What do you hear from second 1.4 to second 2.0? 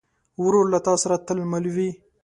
مل وي.